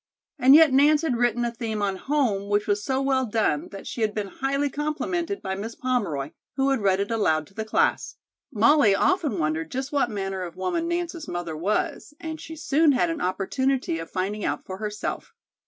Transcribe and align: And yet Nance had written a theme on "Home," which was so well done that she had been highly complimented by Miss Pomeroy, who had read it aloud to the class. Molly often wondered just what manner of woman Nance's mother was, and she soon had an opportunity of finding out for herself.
And 0.39 0.55
yet 0.55 0.73
Nance 0.73 1.03
had 1.03 1.15
written 1.15 1.45
a 1.45 1.51
theme 1.51 1.79
on 1.83 1.95
"Home," 1.97 2.49
which 2.49 2.65
was 2.65 2.83
so 2.83 2.99
well 3.03 3.23
done 3.27 3.67
that 3.67 3.85
she 3.85 4.01
had 4.01 4.15
been 4.15 4.29
highly 4.29 4.67
complimented 4.67 5.43
by 5.43 5.53
Miss 5.53 5.75
Pomeroy, 5.75 6.31
who 6.55 6.71
had 6.71 6.81
read 6.81 6.99
it 6.99 7.11
aloud 7.11 7.45
to 7.45 7.53
the 7.53 7.63
class. 7.65 8.15
Molly 8.51 8.95
often 8.95 9.37
wondered 9.37 9.69
just 9.69 9.91
what 9.91 10.09
manner 10.09 10.41
of 10.41 10.55
woman 10.55 10.87
Nance's 10.87 11.27
mother 11.27 11.55
was, 11.55 12.15
and 12.19 12.41
she 12.41 12.55
soon 12.55 12.93
had 12.93 13.11
an 13.11 13.21
opportunity 13.21 13.99
of 13.99 14.09
finding 14.09 14.43
out 14.43 14.65
for 14.65 14.77
herself. 14.79 15.33